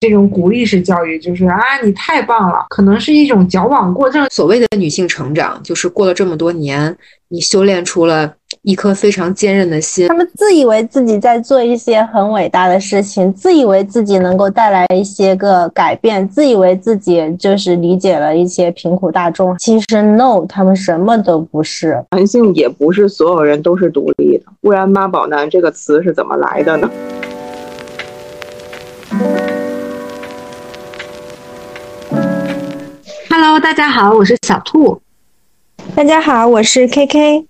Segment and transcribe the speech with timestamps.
[0.00, 4.26] 这种鼓励式教育，就是啊，你太棒了，可能是一种矫枉过正。
[4.30, 6.96] 所谓的女性成长，就是过了这么多年，
[7.28, 8.34] 你修炼出了。
[8.62, 10.08] 一颗非常坚韧的心。
[10.08, 19.56] 他们自以为自己在做一些很伟大的事情，自以为自己能够带来一些个改变，自以为自己就是理解了一些贫苦大众。
[19.58, 22.04] 其实 no，他们什么都不是。
[22.10, 26.90] 男性也不是所有人都是独立的，不然“妈宝男”这个词是怎么来的呢
[33.42, 35.00] ？Hello，大家好，我是小兔。
[35.94, 37.46] 大家好，我是 KK。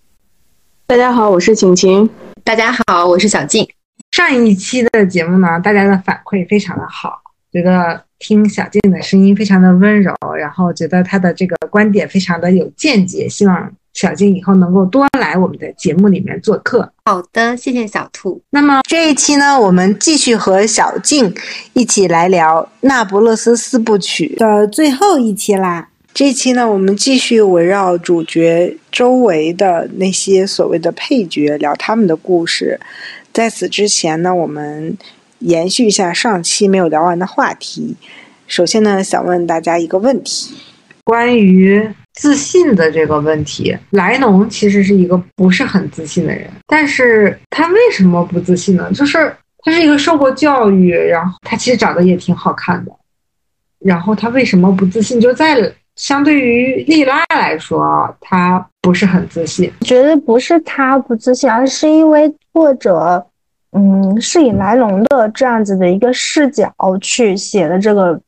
[0.87, 2.09] 大家好，我是晴晴。
[2.45, 3.69] 大家好，我是小静。
[4.13, 16.93] 上一期的节目呢，大家的反馈非常的好，觉得听小静的声音非常的温柔，然后觉得她的这个观点非常的有见解，希望小静以后能够多来我们的节目里面做客。
[17.11, 18.41] 好的，谢谢小兔。
[18.51, 21.35] 那么这一期呢，我们继续和小静
[21.73, 25.89] 一起来聊《那不勒斯四部曲》的最后一期啦。
[26.15, 32.79] 这期呢，我们继续围绕主角周围的那些所谓的配角聊他们的故事。
[33.33, 34.97] 在此之前呢，我们
[35.41, 37.97] 延续一下上期没有聊完的话题。
[38.47, 40.55] 首先呢，想问大家一个问题：
[41.03, 43.75] 关于自信的这个问题。
[43.93, 48.91] 莱农其实是一个不是很自信的人，但是他为什么不自信呢？
[48.93, 52.93] 就是他是一个受过教育，然后他其实长得也挺好看的，
[53.79, 55.19] 然后他为什么不自信？
[55.19, 55.73] 就在。
[55.97, 59.71] 相对于莉拉来说，他不是很自信。
[59.83, 63.23] 觉得不是他不自信，而是因为作者，
[63.73, 68.19] 嗯，是以莱龙的这样子的一个视角去写的这个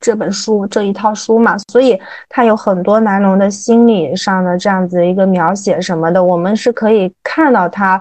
[0.00, 8.00] 这本书这一套书嘛，所以他有很多来龙的心理上的这样子一个描写什么的，我们是可以看到他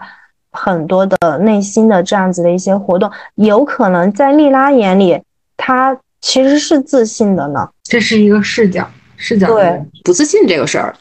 [0.51, 3.11] 很多的内心的这样子的一些活动。
[3.35, 5.21] 有可能在莉拉眼里，
[5.57, 7.69] 他其实是自信的呢。
[7.83, 10.95] 这是一个视角，视角对不自信这个事儿，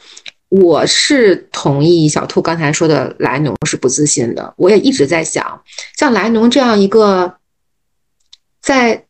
[0.49, 4.53] 我是同意小兔刚才说的，莱农是不自信的。
[4.57, 5.61] 我也一直在想，
[5.95, 7.35] 像莱农这样一个，
[8.61, 9.05] 在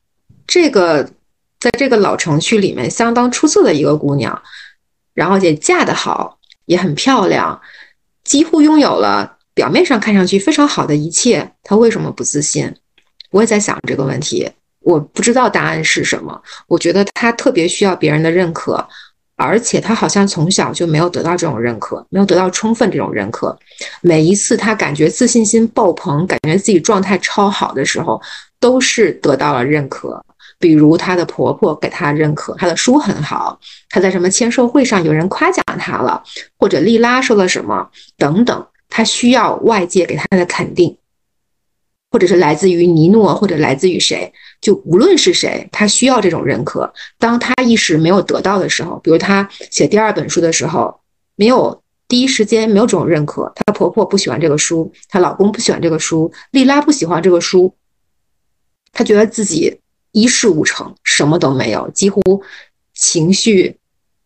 [0.46, 1.10] 这个
[1.60, 4.42] 在这个老城区里面相当出色的一个姑娘，
[5.14, 7.60] 然后也嫁得好，也很漂亮，
[8.24, 12.74] 几乎拥有了表面上看上去非常好的一切，她为什么不自信？
[13.32, 14.50] 我也在想这个问题。
[14.82, 16.42] 我不知道答案是什么。
[16.66, 18.88] 我觉得他特别需要别人的认可，
[19.36, 23.56] 而且他好像从小就没有得到这种认可，没有得到充分这种认可。
[24.02, 28.20] 每一次他感觉自信心爆棚，感觉自己状态超好的时候，
[28.58, 30.24] 都是得到了认可。
[30.60, 33.60] 比如她的婆婆给她认可，她的书很好，
[33.90, 36.22] 她在什么签售会上有人夸奖她了，
[36.58, 40.96] 或者莉拉说了什么等等，她需要外界给她的肯定。
[42.12, 46.92] 或者是来自于尼诺，或者来自于谁，就无论是谁，他需要这种认可。
[47.20, 51.02] 当他一时没有得到的时候，比如他写第二本书的时候，
[51.36, 57.72] 没有第一时间没有这种认可，她婆婆不喜欢这个书，她老公不喜欢这个书，莉拉不喜欢这个书，
[58.92, 59.80] 她觉得自己
[60.12, 62.22] 一事无成，什么都没有，几乎
[62.94, 63.78] 情绪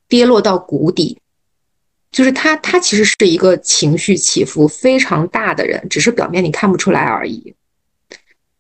[0.07, 1.19] 跌落到谷底。
[2.11, 7.55] 就是他，他其实是一个情绪起伏非常大的人，只是表面你看不出来而已。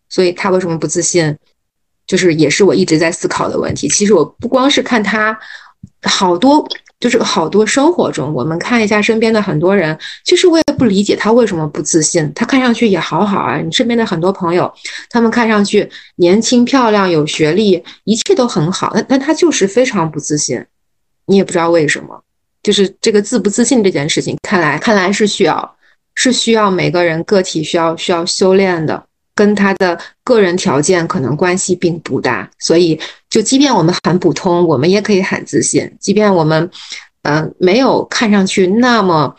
[0.09, 1.37] 所以他为什么不自信，
[2.07, 3.87] 就是也是我一直在思考的问题。
[3.87, 5.39] 其实我不光是看他，
[6.03, 6.67] 好多
[6.99, 12.31] 就是好多生活中，我们看一下身边的很多人，其实我也不理解他为什么不自信。
[12.33, 14.73] 他看上去也好好啊，你身边的很多朋友，
[15.09, 20.65] 他们看上去年轻漂亮、有学历，一切都很好，但但他就是非常不自信，
[21.25, 22.21] 你也不知道为什么。
[22.61, 25.75] 就是这个自不自信这件事情，看来看来是需要
[26.15, 29.03] 是需要每个人个体需要需要修炼的。
[29.35, 32.99] 跟他的个人条件可能关系并不大，所以
[33.29, 36.69] 就即便我们很普通，我们也可以很自信；即便我们，
[37.23, 39.35] 嗯，没有看上去那么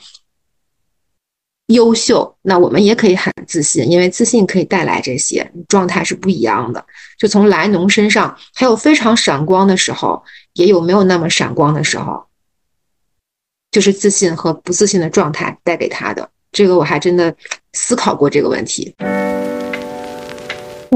[1.68, 6.84] 优秀，那我们也可以很自信，因为自信可以带来这些状态是不一样的。
[7.18, 10.22] 就从莱农身上，还有非常闪光的时候，
[10.54, 12.26] 也有没有那么闪光的时候，
[13.70, 16.28] 就是自信和不自信的状态带给他的。
[16.52, 17.34] 这个我还真的
[17.72, 18.94] 思考过这个问题。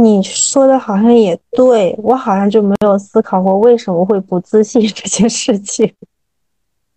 [0.03, 5.93] 你说的好像也对，我好像就没有思考过为什么会不自信这件事情。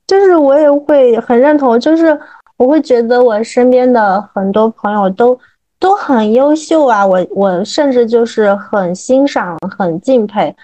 [0.07, 2.17] 就是我也会很认同，就是
[2.57, 5.39] 我会觉得我身边的很多朋友都
[5.79, 10.55] 都很优秀啊，我我甚至就是很欣赏、很敬佩。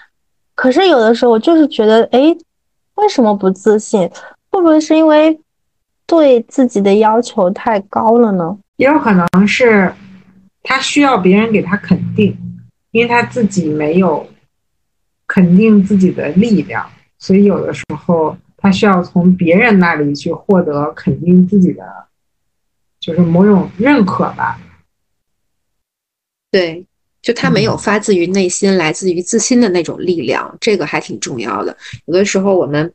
[0.53, 2.35] 可是有的时候我就是觉得，哎，
[2.95, 4.09] 为什么不自信？
[4.49, 5.39] 会不会是因为
[6.05, 8.57] 对自己的要求太高了呢？
[8.77, 9.91] 也有可能是。
[10.69, 12.37] 他需要别人给他肯定，
[12.91, 14.29] 因为他自己没有
[15.25, 22.07] 肯定自己的力量，所以有的时候他需要从别人那里去获得肯定自己的，
[22.99, 24.59] 就是某种认可吧。
[26.51, 26.85] 对，
[27.21, 31.77] 就他没有发自于内心、来自于自心的那种力量，这个还挺重要的。
[32.07, 32.93] 有的时候我们。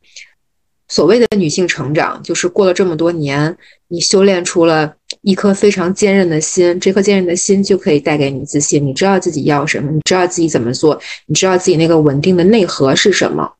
[0.89, 8.85] 所谓的女性成长，就是过了这么多年，你修炼出了一颗非常坚韧的心，这颗坚韧的心就可以带给你自信。
[8.85, 13.51] 你知道自己要什么，你知道自己怎么做，你知道自己那个稳定的内核是什么，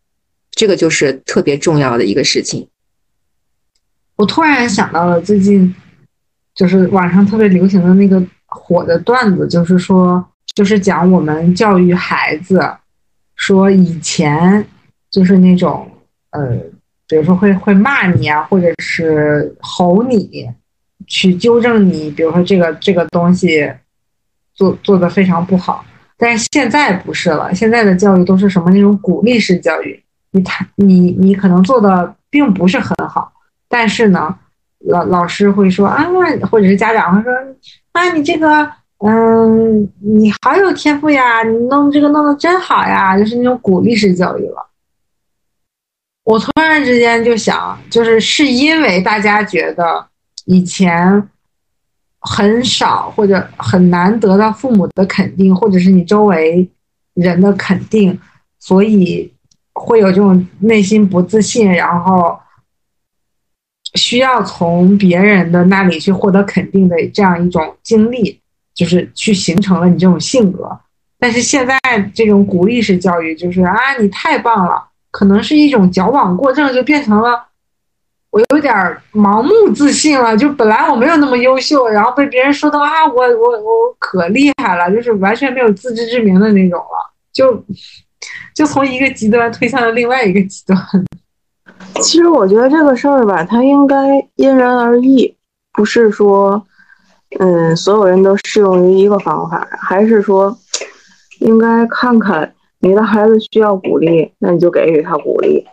[0.51, 2.67] 这个就是特别重要的一个事情。
[4.15, 5.73] 我突然想到了最近，
[6.53, 10.23] 就是网上特别流行的那个火的段子，就是说，
[10.53, 12.61] 就是讲我们教育孩子，
[13.35, 14.65] 说以前
[15.09, 15.89] 就是那种，
[16.31, 16.57] 呃。
[17.05, 20.49] 比如说会会骂你啊，或者是吼你，
[21.13, 22.09] 去纠正你。
[22.09, 23.71] 比如说这个这个东西
[24.55, 25.85] 做做的非常不好，
[26.17, 27.53] 但是现在不是了。
[27.53, 30.03] 现在的教育都是什么那种鼓励式教育？
[30.31, 33.31] 你他你你可能做的并不是很好，
[33.69, 34.35] 但是呢，
[34.79, 36.03] 老老师会说啊，
[36.49, 37.31] 或者是家长会说
[37.91, 38.67] 啊，你这个
[39.05, 44.67] 嗯，你好有天赋呀，你弄这个弄得真好呀，就是那种鼓励式教育了。
[46.23, 50.07] 我突然之间就想，就是是因为大家觉得
[50.45, 51.29] 以前
[52.19, 56.69] 很少或者很难得到父母的肯定，或者是你周围
[57.13, 58.17] 人的肯定，
[58.59, 59.31] 所以
[59.73, 62.39] 会有这种内心不自信，然后
[63.95, 68.39] 需要从别人的那里去获得肯定的这样一种经历，
[68.73, 70.79] 就是去形成了你这种性格。
[71.19, 71.77] 但是现在
[72.13, 74.89] 这种鼓励式教育，就是啊，你太棒了。
[75.11, 77.45] 可能是一种矫枉过正，就变成了
[78.33, 78.73] 我有点
[79.13, 80.35] 盲目自信了。
[80.35, 87.13] 就本来我没有那么优秀，然后被别人说到啊，我我我可厉害了，就是完全没有自知之明的那种了。
[87.31, 87.63] 就
[88.55, 90.77] 就从一个极端推向了另外一个极端。
[92.01, 93.95] 其实我觉得这个事儿吧，它应该
[94.35, 95.35] 因人而异，
[95.71, 96.65] 不是说
[97.39, 100.57] 嗯所有人都适用于一个方法，还是说
[101.39, 102.51] 应该看看。
[102.79, 105.65] 你的孩子需要鼓励，那你就给予他鼓励。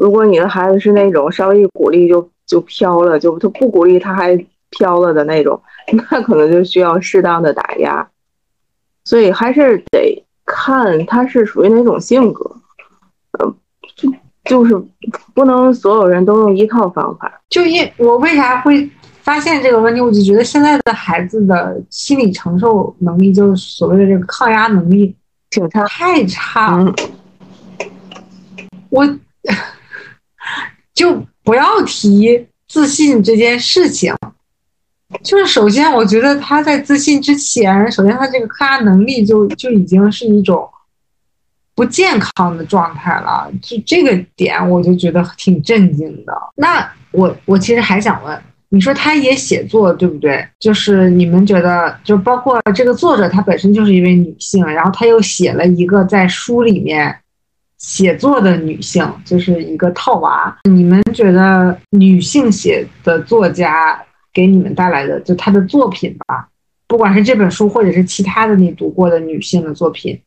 [0.00, 4.34] 如果你的孩子是那种稍微一鼓励就就飘了，就他不鼓励他还
[4.70, 5.60] 飘了的那种，
[5.92, 8.08] 那可能就需要适当的打压。
[9.04, 12.50] 所以还是得看他是属于哪种性格，
[13.38, 13.54] 呃，
[13.96, 14.10] 就
[14.44, 14.74] 就是
[15.34, 17.40] 不能所有人都用一套方法。
[17.50, 18.88] 就因我为啥会
[19.22, 25.14] 发现这个问题，我就觉得现在的孩子的心理承受能力，就是所谓的这个抗压能力。
[25.50, 26.94] 挺差，太差了。
[28.88, 29.04] 我
[31.00, 34.14] 就不要提自信这件事情。
[35.24, 40.68] 就是首先，我觉得他在自信之前，首先他这个抗压能力就就已经是一种
[41.74, 43.50] 不健康的状态了。
[43.62, 46.34] 就这个点，我就觉得挺震惊的。
[46.54, 48.38] 那我我其实还想问。
[48.72, 50.46] 你说他也写作，对不对？
[50.60, 57.16] 就是你们觉得，就包括这个作者，她本身就是一位女性，然后她又写了一个在书里面
[57.80, 60.56] 写作的女性，就是一个套娃。
[60.70, 64.00] 你们觉得女性写的作家
[64.32, 66.48] 给你们带来的，就她的作品吧，
[66.86, 70.22] 不管是这本书或者是其他的你读过的女性的作品，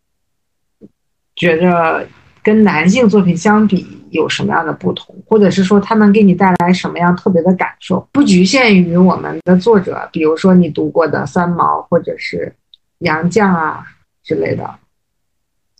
[1.37, 2.05] 觉着？
[2.45, 8.05] 跟男性作品相比有什么样的不同，或者是说他能给你带来什么样特别的感受？
[8.11, 12.53] 不局限于我们的作者，比如说你读过的三毛或者是
[12.97, 13.81] 杨绛啊
[14.25, 14.69] 之类的，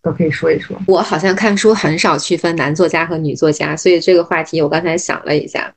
[0.04, 0.78] 都可以说一说。
[0.86, 5.74] 我好像看书很少区分男作家和女作家，所以这个话题我刚才想了一下。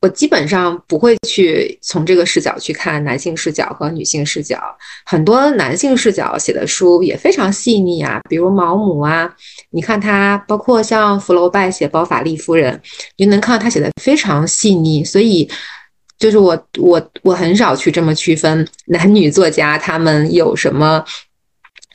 [0.00, 4.56] 我基本上不会去从这个视角去看男性视角和女性视角。
[5.04, 9.28] 很多男性视角写的书也非常细腻啊，比如毛姆啊，
[9.70, 12.72] 你看他，包括像福楼拜写《包法利夫人》，
[13.16, 15.02] 你就能看到他写的非常细腻。
[15.02, 15.50] 所以，
[16.16, 21.04] 就是我我我很少去这么区分男女作家他们有什么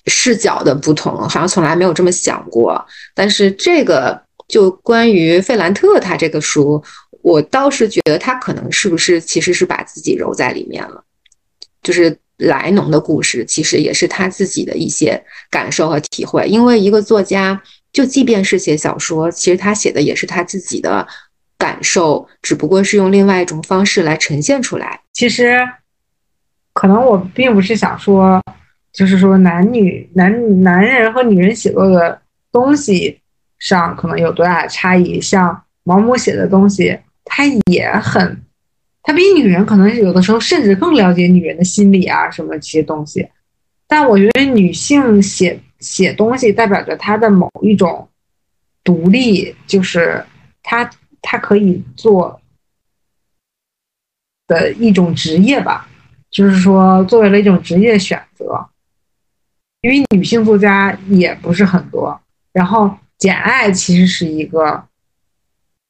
[0.06, 2.84] 视角的不同，好像从来没有这么想过。
[3.14, 6.84] 但是这个就关于费兰特他这个书。
[7.22, 11.02] 我倒是觉得他可能是不是其实是把自己揉在里面了，
[11.82, 16.46] 就是莱农的故事其实也是他自己的一些感受和体会。
[16.48, 17.62] 因为一个作家，
[17.94, 21.08] 就即便是写小说，其实他写的也是他自己的
[21.58, 25.00] 感受，只不过是用另外一种方式来呈现出来。
[25.14, 25.58] 其实，
[26.74, 28.42] 可能我并不是想说，
[28.94, 32.22] 就是说男女男男人和女人写作的
[32.52, 33.20] 东西
[33.60, 36.98] 上可能有多大的差异，像毛姆写的东西。
[37.26, 38.44] 他也很，
[39.02, 43.26] 他比女人可能有的时候甚至更了解女人的心理啊，什么这些东西。
[43.88, 48.08] 但我觉得女性写写东西代表着她的某一种
[48.84, 50.24] 独立，就是
[50.62, 50.88] 他
[51.22, 52.40] 他可以做
[54.48, 55.88] 的一种职业吧，
[56.30, 58.70] 就是说作为了一种职业选择。
[59.84, 62.18] 因为女性作家也不是很多，
[62.54, 62.86] 然后
[63.18, 64.82] 《简爱》其实是一个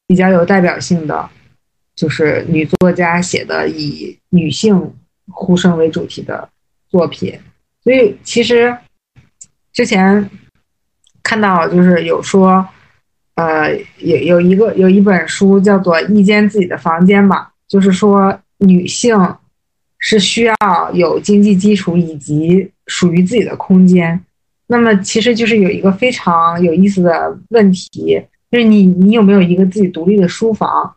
[0.08, 1.30] 比较有代表性的，
[1.96, 4.96] 就是女作家写的以女性
[5.28, 6.50] 呼声为主题的
[6.90, 7.40] 作品，
[7.84, 8.76] 所以其实
[9.72, 10.28] 之前
[11.22, 12.68] 看到就是有说，
[13.36, 19.16] 呃，有有一个有一本书叫做《一间自己的房间》吧，就是说女性
[20.04, 20.56] 是需要
[20.94, 22.70] 有经济基础以及。
[22.88, 24.22] 属于自己的空间，
[24.68, 30.94] 那么其实就是有一个非常有意思的问题，就是你你有没有一个自己独立的书房？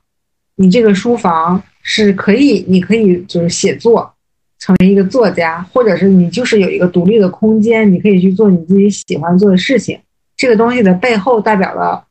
[0.56, 4.12] 你这个书房是可以，你可以就是写作，
[4.58, 9.96] 成为一个作家，或者是你就是有一个独立的空间，你可以去做你自己喜欢做的事情。
[10.36, 12.04] 这个东西的背后代表了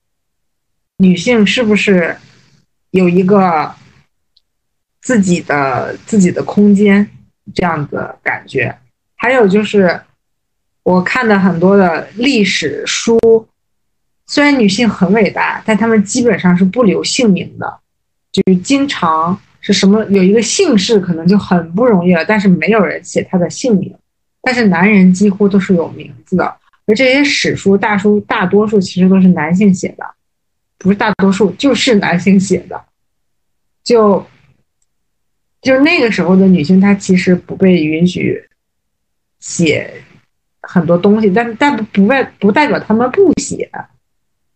[0.99, 2.15] 女性是不是
[2.91, 3.69] 有一个
[5.05, 7.07] 自己的自己的空间
[7.53, 8.75] 这样的感觉？
[9.15, 10.01] 还有就是，
[10.81, 13.19] 我看的很多的历史书，
[14.25, 17.71] 虽然女性很伟大，但她们基本上是不留姓名的，
[18.31, 23.95] 就是经常是什么有一个姓氏可能就很不容易了，但是没有人写她的姓名。
[24.41, 26.45] 但是男人几乎都是有名字的，
[26.87, 30.03] 而这些史书大书大多数其实都是男性写的，
[30.79, 32.81] 不是大多数就是男性写的，
[33.83, 34.25] 就
[35.65, 38.41] 就是那个时候的女性，她其实不被允许。
[39.41, 39.93] 写
[40.61, 43.69] 很多东西，但但不外不代表她们不写，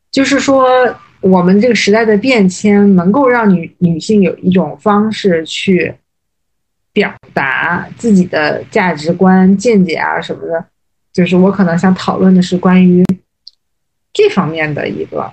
[0.10, 0.68] 就是说
[1.22, 5.94] 我们这个时代的变迁能够让女女性有一种方式去
[6.92, 10.66] 表达自己的价值观、见解啊什么的，
[11.14, 13.06] 就是我可能想讨论的是关于
[14.12, 15.32] 这方面的一个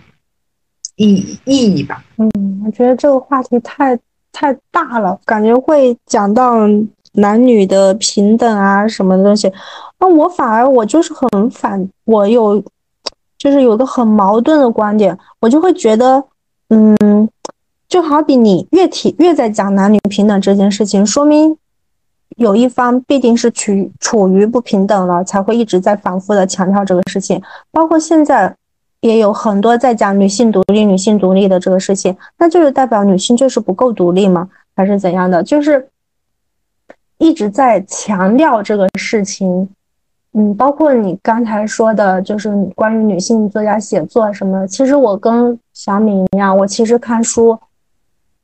[0.97, 2.05] 意意义吧。
[2.19, 3.99] 嗯，我觉得这个话题太
[4.37, 6.69] 太大了，感觉会讲到。
[7.19, 9.51] 男女的平等啊，什么东西？
[9.99, 12.63] 那我反而我就是很反，我有
[13.39, 16.23] 就是有个很矛盾的观点，我就会觉得，
[16.69, 17.27] 嗯，
[17.89, 21.57] 就好比你越提越在讲男女平等这件事情，说明
[22.37, 27.41] 有一方必定是处处于不平等了，才会一直在反复的强调这个事情。
[27.73, 28.55] 包括现在
[29.01, 34.49] 也有很多在讲女性独立、女性独立的这个事情，那就是代表女性就是不够独立吗？
[34.75, 35.43] 还是怎样的？
[35.43, 35.89] 就是。
[37.19, 39.67] 一直在强调这个事情，
[40.35, 44.67] 嗯，包括你刚才说的，就是关于女性作家写作什么。
[44.67, 47.59] 其实我跟小敏一样，我其实看书，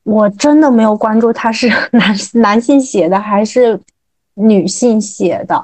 [0.04, 3.78] 我真的没有关注他是 男男性写的还是
[4.32, 5.62] 女性写的，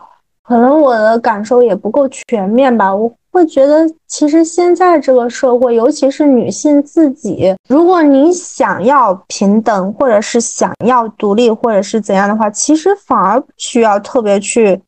[0.49, 2.93] 可能我的感受也不够全面吧。
[2.93, 3.13] 我。
[3.31, 14.81] 会觉得，其实现在这个社会，尤其是女性自己，如果你想要平等，或者是想要独立，或者是怎样的话，其实反而需要特别去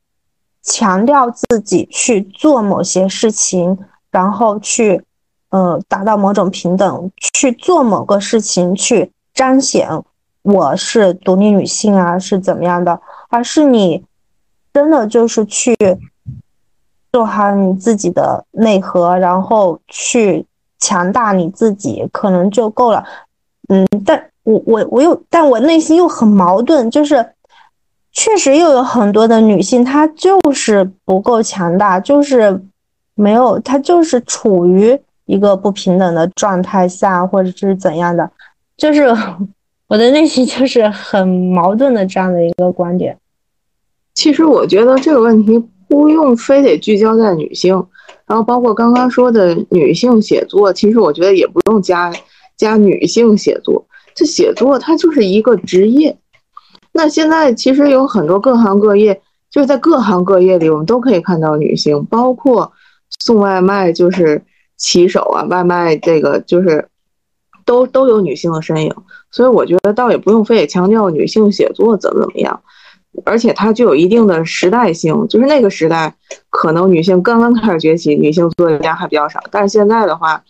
[0.62, 3.78] 强调自己去做某些事情，
[4.10, 5.00] 然后去
[5.50, 9.88] 呃达到某种平等，去做某个事情，去彰显
[10.42, 12.98] 我是独立女性啊，是怎么样的，
[13.28, 14.02] 而是你
[14.72, 15.76] 真的就是去。
[17.12, 20.46] 做好你自己的内核，然后去
[20.78, 23.04] 强大你自己，可能就够了。
[23.68, 27.30] 嗯，但我我我又，但我内心又很矛盾，就是
[28.12, 32.62] 确实又有很多的女性，她就是不够强大，就是
[33.16, 34.96] 没有，她就是处于
[35.26, 38.30] 一个不平等的状态下，或者是怎样的，
[38.76, 39.08] 就是
[39.88, 43.18] 我的内心就是很矛盾的这样的一个观点。
[44.14, 45.62] 其实我觉得这个问题。
[45.90, 47.74] 不用非得聚焦在女性，
[48.24, 52.12] 然后包括刚刚说的女性写作，其实我觉得也不用加
[52.56, 53.84] 加女性写作。
[54.14, 56.16] 这写作它就是一个职业。
[56.92, 62.72] 那现在其实有很多各行各业，就是在各行各业里，我们都可以看到女性，包括
[63.18, 64.40] 送外卖就是
[64.76, 66.86] 骑手啊，外卖这个就是
[67.64, 68.94] 都都有女性的身影。
[69.32, 72.62] 所以我觉得倒也不用非得强调女性写作怎么怎么样。
[73.24, 76.14] 而且它具有一定的时代性，就是那个时代
[76.48, 80.42] 可能女性刚刚开始崛起，女性作家还比较少，但是现在的话，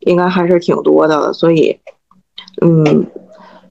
[0.00, 1.32] 应该还是挺多的了。
[1.32, 1.78] 所以，
[2.60, 3.06] 嗯，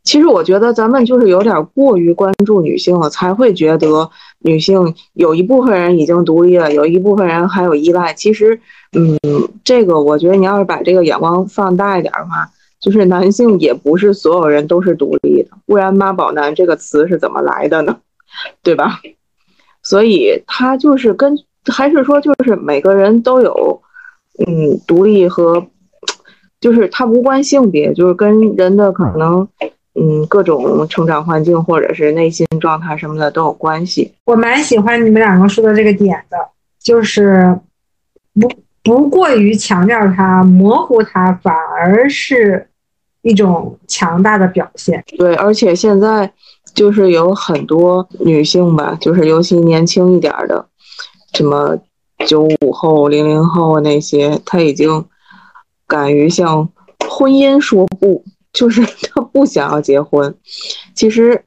[0.04, 8.14] 其实我觉得咱们就是有点过于关注女性了，才会觉得女性有一部分人已经独立了，有一部分人还有依赖。
[8.14, 8.60] 其实，
[8.98, 9.18] 嗯，
[9.64, 17.98] 这个我觉得你要是把这个眼光放大一点的话，就是男性也不是所有人都是独立的，不然“妈宝男”这个词是怎么来的呢？
[18.64, 19.00] 对吧？
[19.82, 23.82] 所以他就是跟还是说就是每个人都有
[24.46, 25.66] 嗯独立和
[26.60, 29.48] 就是它无关性别，就是跟人的可能
[29.96, 34.14] 嗯各种成长环境或者是内心状态什么的都有关系。
[34.26, 36.38] 我蛮喜欢你们两个说的这个点的，
[36.80, 37.58] 就是
[38.34, 38.52] 不
[38.84, 42.68] 不过于强调它、模糊它，反而是
[43.22, 45.04] 一种强大的表现。
[45.18, 46.32] 对，而且现在。
[46.74, 50.66] 就是有很多女性吧，就是尤其年轻一点的，
[51.34, 51.78] 什么
[52.28, 55.06] 九五后、零零后那些，她已经
[55.88, 56.70] 敢于向
[57.10, 58.24] 婚姻说不，
[58.54, 60.34] 就是 她不想要结婚。
[60.96, 61.44] 其实，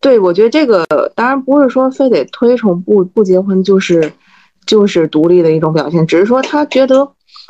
[0.00, 4.12] 对我觉得这个当然不是说非得推崇不不结婚就是
[4.66, 7.06] 就是独立的一种表现，只是说她觉得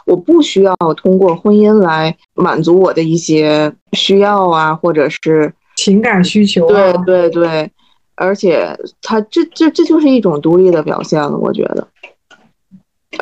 [0.06, 5.52] 我不需要通过婚姻来满足我的一些需要啊，或者是。
[5.80, 7.70] 情感需求，对对对，
[8.14, 11.88] 而且他这这这就是一种独立的表现了，我觉得，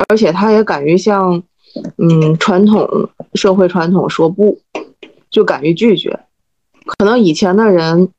[0.09, 1.41] 而且他也敢于向，
[1.97, 4.59] 嗯，传统社会传统说不，
[5.31, 6.19] 就敢于拒绝。
[6.85, 8.09] 可能以前的人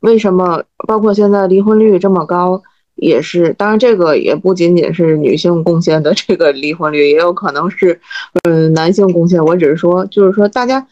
[0.00, 2.62] 为什么，包括现在离婚率这么高，
[2.94, 8.00] 也是，当然这个也不仅仅是女性贡献的这个离婚率，也有可能是，
[8.44, 9.44] 嗯， 男性贡献。
[9.44, 10.86] 我只是说，就是说大家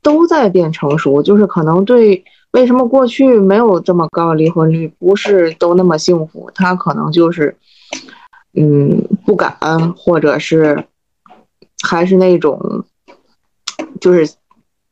[0.00, 2.24] 都在变成熟，就是可能对。
[2.56, 4.88] 为什么过去没有这么高离婚率？
[4.98, 6.50] 不是都那么幸福？
[6.54, 7.54] 他可能就是，
[8.54, 9.52] 嗯，不敢，
[9.92, 10.86] 或者是
[11.86, 12.58] 还是那种，
[14.00, 14.26] 就是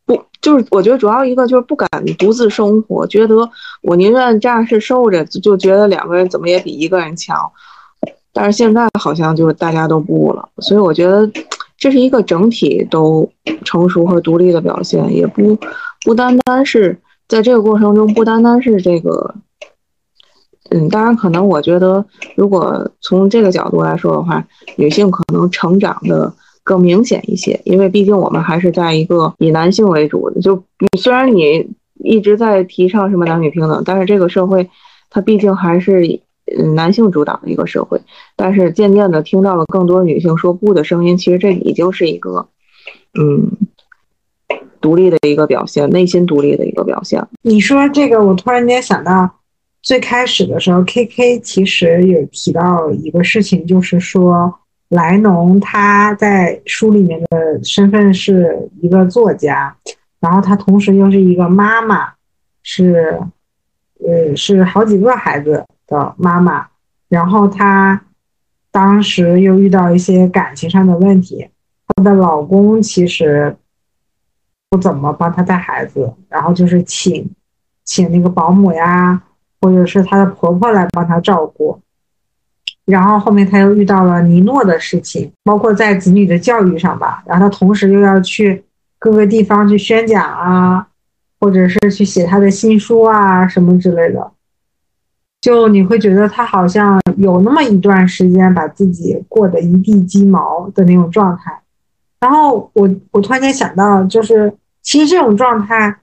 [0.04, 3.35] 不，就是我觉得主要一个就是不敢独自生活，觉得
[3.80, 7.35] 我宁愿这样是受着，就觉得两个人怎么也比一个人强。
[8.35, 11.26] 但是现在好像就大家都不了，所以我觉得
[11.78, 13.26] 这是一个整体都
[13.64, 15.59] 成熟和独立的表现，也不
[16.02, 17.00] 不单单是。
[17.26, 19.35] 在这个过程中，不单单是这个，
[20.71, 22.04] 嗯，当然可能我觉得，
[22.37, 30.40] 如果从这个角度来说的话，女性可能成长的更明显一些，因为毕竟我们还是在一个以男性为主的。
[30.43, 30.62] 就
[30.99, 34.69] 虽然你一直在提倡什么男女平等，但是这个社会
[35.08, 36.21] 它毕竟还是
[36.58, 38.00] 嗯男性主导的一个社会。
[38.37, 42.49] 但是渐渐的听到了更多女性说不的声音，其实这已经是一个，
[43.19, 43.50] 嗯。
[44.84, 47.26] 独立的一个表现，内心独立的一个表现。
[47.40, 49.26] 你说这个，我突然间想到，
[49.80, 54.54] 最开始的时候，K K 其实有提到一个事情，就是说
[54.90, 59.75] 莱农他在书里面的身份是一个作家，
[60.20, 62.12] 然后他同时又是一个妈妈，
[62.62, 63.18] 是
[64.06, 66.66] 呃是好几个孩子的妈妈，
[67.08, 67.99] 然后她
[68.70, 71.49] 当时又遇到一些感情上的问题，
[71.88, 73.56] 她的老公其实。
[74.75, 77.30] 不怎么帮她带孩子，然后就是请，
[77.84, 79.23] 请那个保姆呀，
[79.60, 81.80] 或者是她的婆婆来帮她照顾。
[82.84, 87.23] 然后后面她又遇到了尼诺的事情，包括在子女的教育上吧。
[87.25, 88.65] 然后她同时又要去
[88.99, 90.84] 各个地方去宣讲啊，
[91.39, 94.32] 或者是去写她的新书啊什么之类的。
[95.41, 101.60] 就你会觉得她好像有那么一段时间把自己过得一地鸡毛的那种状态。
[102.19, 104.52] 然后我我突然间想到，就是。
[104.84, 106.00] 其实这种状态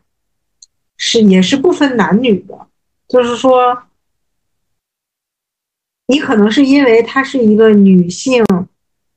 [0.97, 2.67] 是也是不分男女的，
[3.07, 3.83] 就是说，
[6.07, 8.43] 你可能是因为她是一个女性，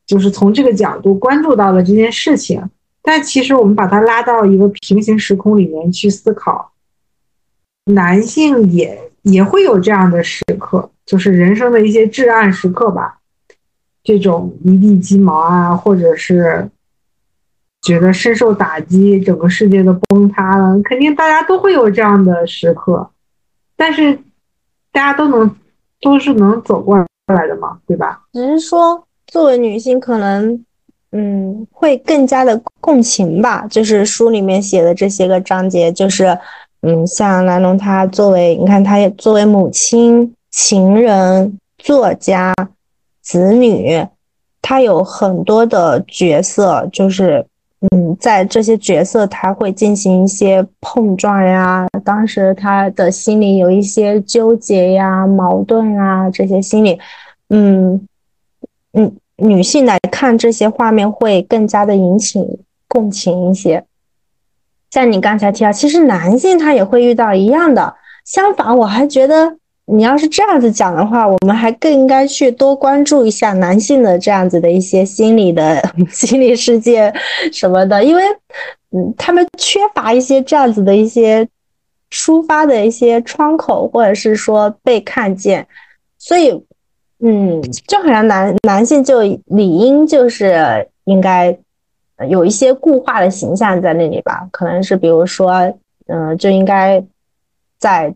[0.05, 2.63] 就是从这个角度关注到了这件事情，
[3.01, 6.73] 但其实我们把它拉到一个平行时空里面去思考，
[7.87, 13.19] 男性也也会有这样的时刻，就是人生的一些至暗时刻吧，
[14.03, 16.71] 这种一地鸡毛啊，或者是。
[17.85, 23.11] 觉得深受打击，整个世界都崩塌了，肯定大家都会有这样的时刻，
[23.77, 24.19] 但是
[24.91, 25.55] 大家都能
[26.01, 28.23] 都是能走过来的嘛，对吧？
[28.33, 30.65] 只是说作为女性，可能
[31.13, 33.67] 嗯会更加的共情吧。
[33.69, 36.39] 就是书里面写的这些个章节，就是
[36.81, 42.55] 嗯，像蓝龙他作为你看，他也作为母亲、情人、作家、
[43.21, 44.07] 子女，
[44.63, 47.47] 他有很多的角色，就是。
[47.91, 51.87] 嗯，在这些角色，他会进行一些碰撞呀。
[52.05, 56.99] 当时他的心里有一些纠结呀、矛盾啊，这些心理，
[57.51, 58.09] 嗯
[58.93, 63.85] 嗯，女性来看这些画面会更加的引起共情一些。
[64.91, 67.95] 像你刚才提到，其实男性他也会遇到一样的。
[68.25, 69.57] 相反，我还觉得。
[69.87, 77.13] 你要是这样子讲的话，我们还更应该去多关注一下男性的这样子的一些心理的 心理世界
[77.53, 78.23] 什么的，因为，
[78.93, 81.47] 嗯，他们缺乏一些这样子的一些
[82.11, 85.67] 抒发的一些窗口，或者是说被看见，
[86.19, 86.51] 所以
[87.19, 91.57] 嗯，就好像男男性就理应就是应该
[92.31, 94.49] 有一些固化的形象在那里吧？
[94.51, 95.53] 可能是比如说，
[96.07, 97.05] 嗯，就应该
[97.79, 98.15] 在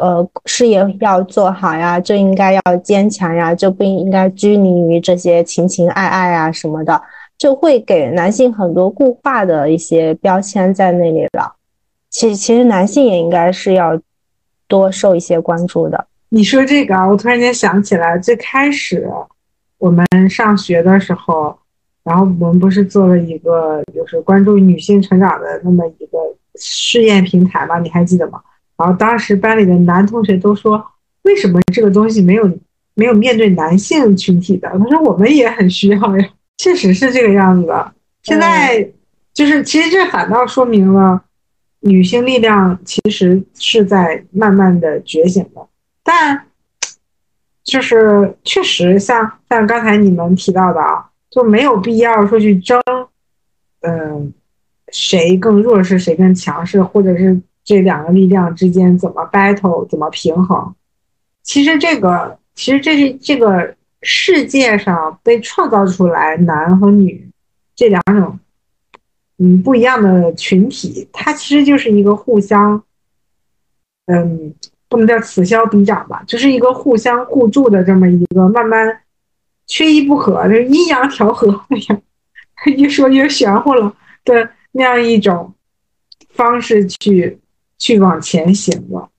[0.00, 7.00] 呃事业要做好呀，就应该要坚强呀，就不应该拘泥于这些情情爱爱啊什么的，
[7.38, 11.54] 就会给男性很多固化的一些标签在那里了。
[12.10, 14.00] 其，其实男性也应该是要
[14.68, 16.06] 多受一些关注的。
[16.28, 19.08] 你说这个啊，我突然间想起来，最开始
[19.78, 21.56] 我们上学的时候，
[22.02, 26.18] 然后我们不是做了一个就是关注女性成长的那么一个
[26.56, 27.78] 试验平台吗？
[27.78, 28.40] 你还记得吗？
[28.76, 30.84] 然后当时班里的男同学都说，
[31.22, 32.58] 为什么这个东西没有
[32.94, 34.68] 没有面对男性群体的？
[34.68, 37.92] 他说我们也很需要呀，确实是这个样子的。
[38.22, 38.90] 现在
[39.32, 41.22] 就是其实这反倒说明了
[41.80, 45.66] 女性力量其实是在慢慢的觉醒的。
[46.02, 46.46] 但
[47.62, 52.80] 就是确实像像刚才你们提到的啊，就没有必要说去争，
[53.80, 54.32] 嗯，
[54.88, 60.74] 谁更弱势，谁更强势，或者是这两个力量之间怎么 battle，怎么平衡。
[61.42, 67.28] 其实这个，其实这是这个世界上被创造出来男和女
[67.74, 68.38] 这两种
[69.38, 72.82] 嗯不一样的群体，它其实就是一个互相，
[74.06, 74.54] 嗯。
[74.86, 79.00] 不能叫此消彼长吧，就是一个互相互助的这么一个慢慢
[79.66, 81.50] 缺一不可，就是阴阳调和。
[81.68, 82.00] 哎呀，
[82.76, 83.92] 越说越玄乎了
[84.24, 85.52] 的那样一种
[86.28, 87.36] 方式去
[87.78, 89.10] 去往前行了，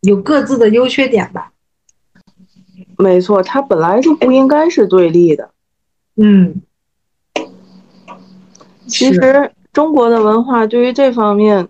[0.00, 1.52] 有各自的优缺点吧。
[2.96, 5.50] 没错，它本来就不应该是对立的。
[6.16, 6.62] 嗯，
[8.86, 11.68] 其实中国的文化对于这方面。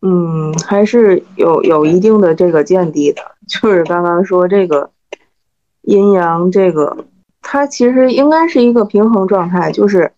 [0.00, 4.92] 嗯，还是有有一定的这个见地的，就是刚刚说这个
[5.82, 7.06] 阴阳，这个
[7.42, 10.12] 它其实应该是一个平衡状态，就是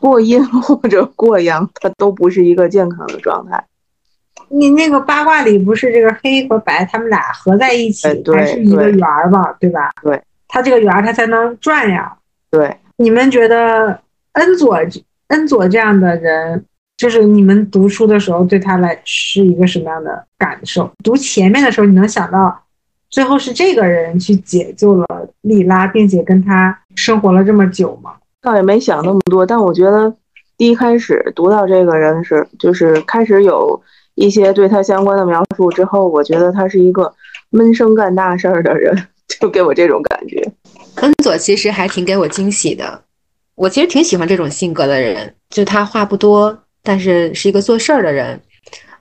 [0.00, 3.62] 过阴 或者过阳，它都不是一个健康的状态。
[4.48, 9.52] 你那个八卦里不是这个黑和白，他们俩合在一起还是一个圆儿嘛？
[9.60, 9.90] 对吧？
[10.02, 12.12] 对，它这个圆儿它才能转呀。
[12.50, 14.00] 对，你们觉得
[14.32, 14.76] 恩佐
[15.28, 16.64] 恩佐这样的人？
[16.96, 20.90] 就是你们读书的时候，对他来是一个什么样的感受？
[21.02, 22.62] 读前面的时候，你能想到
[23.08, 25.06] 最后是这个人去解救了
[25.40, 28.12] 莉拉，并且跟他生活了这么久吗？
[28.42, 30.14] 倒也没想那么多，但我觉得
[30.56, 33.80] 第一开始读到这个人是，就是开始有
[34.14, 37.12] 一些对他相关的描述之后，我觉得他是一个
[37.50, 40.42] 闷声干大事儿的人，就给我这种感觉。
[40.96, 43.02] 恩佐其实还挺给我惊喜的，
[43.56, 46.56] 我其实挺喜欢这种性格的人，就他话不多。
[46.82, 48.40] 但是是一个做事儿的人，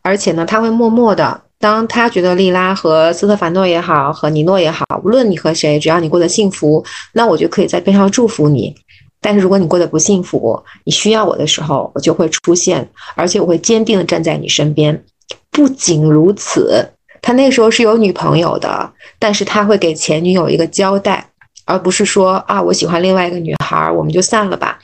[0.01, 1.41] 而且呢，他会默默的。
[1.59, 8.75] 当他觉得莉拉和斯特凡诺也好，和尼诺也好，无论你和谁，只要你过得幸福，那我就可以在边上祝福你。
[9.21, 15.03] 但是如果你过得不幸福，你需要我的时候，我就会出现，而且我会坚定的站在你身边。
[15.51, 16.89] 不仅如此，
[17.21, 21.31] 他那时候是有女朋友的，但是他会给前女友一个交代，
[21.65, 24.79] 而不是说啊，我喜欢另外一个女孩，我们就散了吧。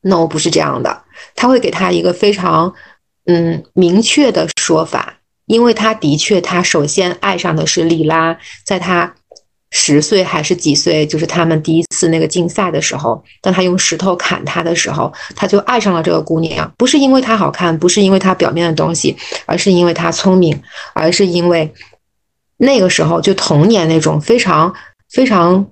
[0.00, 1.02] no，不是这样的，
[1.34, 2.74] 他会给他一个非常
[3.26, 9.14] 嗯明确的说法，因为他的确，他首先爱上的是莉拉，在他
[9.70, 20.62] 十岁还是几岁，就是他们第一次那个竞赛的时候，当他用石头砍他的时候，他就爱上了这个姑娘，不是因为她好看，不是因为她表面的东西，而是因为她聪明，
[20.94, 21.72] 而是因为
[22.56, 24.74] 那个时候就童年那种非常
[25.10, 25.66] 非常。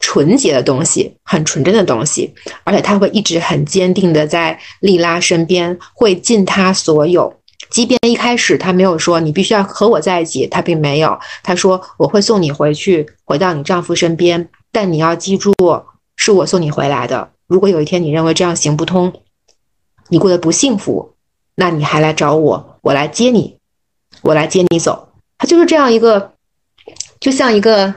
[0.00, 7.34] 纯洁的东西，很纯真的东西，而且他会一直很坚定的在莉拉身边，会尽他所有。
[7.70, 11.18] 即便一开始他没有说你必须要和我在一起，他并没有。
[11.42, 15.52] 他说我会送你回去，回到你丈夫身边，但你要记住，
[16.16, 17.30] 是我送你回来的。
[17.46, 19.12] 如果有一天你认为这样行不通，
[20.08, 21.14] 你过得不幸福，
[21.54, 23.58] 那你还来找我，我来接你，
[24.22, 25.08] 我来接你走。
[25.38, 26.32] 他就是这样一个，
[27.20, 27.94] 就像一个。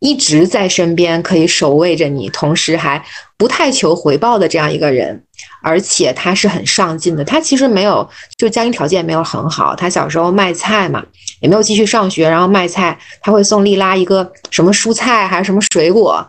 [0.00, 3.02] 一直在身边，可以守卫着你，同时还
[3.36, 5.22] 不太求回报的这样一个人，
[5.62, 7.22] 而且他是很上进的。
[7.22, 8.08] 他其实没有，
[8.38, 9.76] 就家庭条件没有很好。
[9.76, 11.04] 他小时候卖菜嘛，
[11.40, 12.98] 也没有继续上学，然后卖菜。
[13.20, 16.26] 他会送丽拉一个什么蔬菜还是什么水果，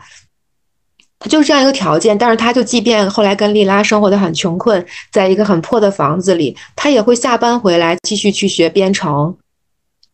[1.17, 2.17] 他就是这样一个条件。
[2.17, 9.37] 但是他就即便后来跟丽拉生活的很穷困，在一个很破的房子里，他也会下班回来继续去学编程。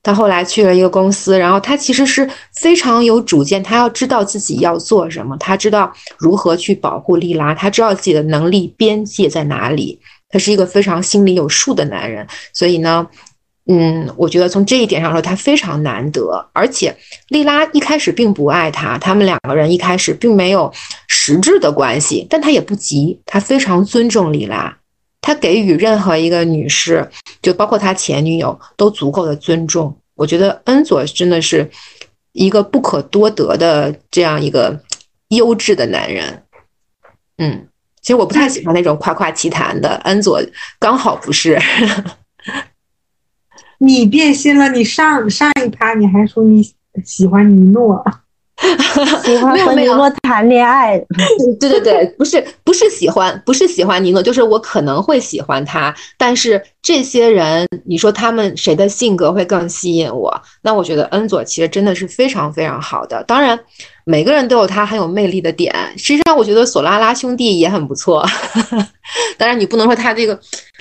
[0.03, 12.25] 他后来去了一个公司，然后他其实是非常有主见，他要知道自己要做什么，他知道如何去保护莉拉，他知道自己的能力边界在哪里，他是一个非常心里有数的男人。
[12.53, 13.05] 所以呢，
[13.69, 16.49] 嗯，我觉得从这一点上说，他非常难得。
[16.53, 16.95] 而且
[17.27, 20.71] 莉拉一开始并不爱他，他们两个人一开始并没有
[21.07, 24.77] 实质的关系，但他也不急，他非常尊重莉拉，
[25.27, 27.05] 他给予任何一个女士，
[27.41, 29.93] 就包括他前女友，都足够的尊重。
[30.15, 31.69] 我觉得恩佐真的是
[32.31, 34.81] 一个不可多得的这样一个
[35.27, 36.43] 优质的男人。
[37.39, 37.67] 嗯，
[38.01, 40.41] 其实我不太喜欢那种夸夸其谈的，恩佐
[40.79, 41.59] 刚好不是。
[43.79, 48.01] 你变心了，你上上一趴你还说你喜欢尼诺，
[49.23, 50.97] 喜欢和尼诺谈恋爱。
[51.59, 55.93] 对对对，不是不是喜欢，不是喜欢尼诺，就是我可能会喜欢他。
[56.17, 60.41] 但是这些人，你说他们谁的性格会更吸引我？
[60.61, 63.23] 那我觉得恩佐其实真的是非常非常好的。
[63.23, 63.59] 当然，
[64.05, 65.73] 每个人都有他很有魅力的点。
[65.97, 68.25] 实际上，我觉得索拉拉兄弟也很不错。
[69.37, 70.39] 当然，你不能说他这个。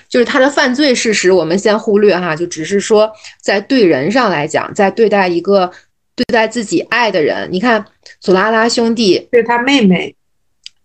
[0.08, 3.10] 就是他的犯罪事实，我们先忽略哈，就只是说
[3.42, 5.68] 在对人上来讲，在对待一个
[6.16, 7.84] 对待自己爱的人，你看
[8.20, 10.16] 索拉拉兄弟对他妹妹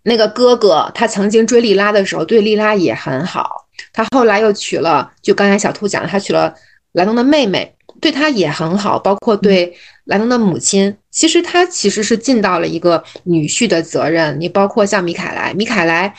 [0.04, 6.54] 那个哥哥，他曾经追莉拉的时候对莉拉也很好，他后来又娶了，就刚才小兔讲的，他娶了
[6.92, 14.38] 莱农的妹妹，对他也很好，包括对莱农的母亲，其实他其实是尽到了一个女婿的责任。
[14.40, 16.14] 你包括像米凯莱，米凯莱。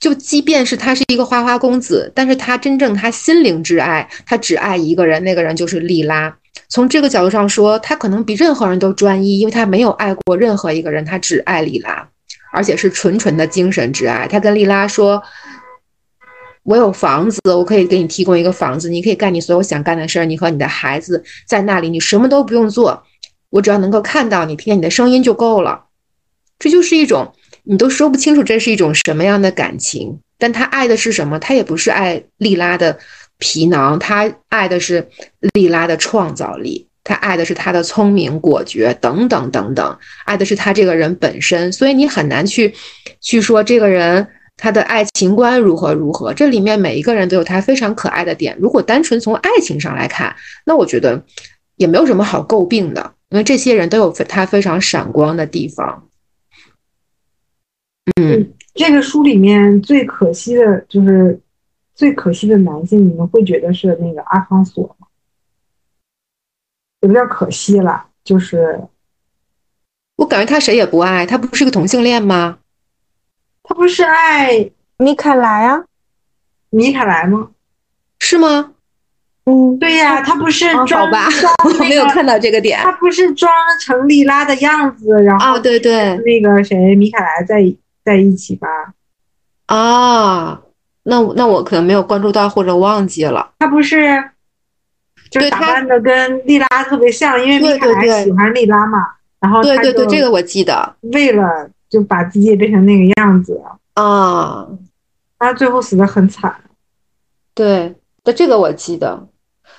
[0.00, 6.36] 就即便是他是一个花花公子，但是他真正他心灵之爱，他只爱一个人，那个人就是莉拉。
[6.68, 12.08] 从这个角度上说，他可能比任何人都专一，因为他没有爱过任何一个人，他只爱莉拉，
[12.52, 14.28] 而且是纯纯的精神之爱。
[14.28, 15.20] 他跟莉拉说
[16.62, 23.02] ：“我有房子，我可以给你提供一个房子，你可以干你所有想干的事儿，你和你的孩子在那里，你什么都不用做，
[23.50, 25.86] 我只要能够看到你，听见你的声音就够了。”
[26.60, 27.32] 这就是一种。
[27.70, 31.38] 你都说不清楚这是一种什么样的感情，但他爱的是什么？
[31.38, 32.98] 他也不是爱莉拉的
[33.36, 35.06] 皮囊，他爱的是
[35.52, 41.70] 莉拉的创造力，他爱的是他的聪明果决等等等等，爱的是他这个人本身。
[41.70, 42.72] 所以你很难去
[43.20, 44.26] 去说这个人
[44.56, 46.32] 他的爱情观如何如何。
[46.32, 48.56] 这里面每一个人都有他非常可爱的点。
[48.58, 51.22] 如果单纯从爱情上来看，那我觉得
[51.76, 56.07] 也没有什么好诟病的，因为这些人都有他非常闪光的地方。
[58.16, 61.38] 嗯，这个书里面最可惜的就是
[61.94, 65.06] 最可惜的男性，你们会觉得是那个阿方索吗？
[67.00, 68.80] 有点可惜了，就是
[70.16, 72.58] 我感觉他谁也不爱，他不是个同性恋吗？
[73.62, 75.84] 他不是爱米凯莱啊？
[76.70, 77.50] 米凯莱吗？
[78.20, 78.72] 是吗？
[79.44, 81.28] 嗯，对呀，他不是装吧？
[81.64, 82.80] 我没有看到这个点。
[82.80, 87.74] 他不是装成莉拉的样子，然后啊，对对，那个谁，米凯莱在。
[88.08, 88.66] 在一起吧，
[89.66, 90.62] 啊，
[91.02, 93.52] 那那我可能没有关注到或者忘记了。
[93.58, 94.30] 他不是，
[95.28, 98.98] 就打扮的跟莉拉特别像，因为米凯莱喜欢莉拉嘛。
[99.40, 100.96] 然后对对对，这个我记得。
[101.12, 103.60] 为了就把自己变成那个样子
[103.92, 104.66] 啊，
[105.38, 106.54] 他最后死的很惨。
[107.52, 107.94] 对，
[108.24, 109.28] 那这个我记得。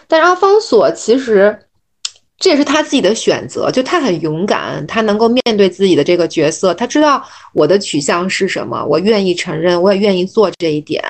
[0.08, 1.66] 但是阿方索其实。
[2.40, 7.22] 这也是他自己的选择，就他很勇敢，他能够面对自己的这个角色，他知道
[7.54, 11.04] 我的取向是什么，我愿意承认，我也愿意做这一点。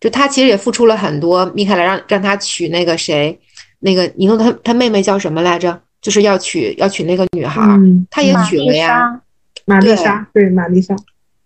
[0.00, 1.46] 就他其实也付出了很多。
[1.54, 3.38] 米凯莱让让他娶那个谁，
[3.78, 5.80] 那个你说他他妹妹叫什么来着？
[6.00, 7.62] 就是要娶要娶那个女孩，
[8.10, 9.20] 他也娶了呀，
[9.64, 10.96] 玛丽莎，对玛丽莎，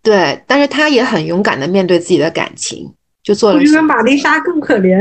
[0.03, 2.91] 对，但是他也很勇敢的面对自己的感情，
[3.23, 3.59] 就做了。
[3.59, 4.99] 我觉得玛丽莎更可怜。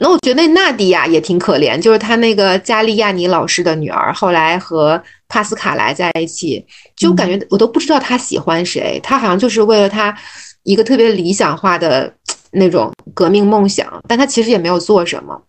[0.00, 10.16] 那我觉得娜迪亚也挺可怜，就是他那个加利亚尼老师的女儿，后来和帕斯卡莱在一起，就感觉我都不知道他喜欢谁，他好像就是为了他
[10.62, 12.12] 一个特别理想化的
[12.52, 15.42] 那种革命梦想，但他其实也没有做什么。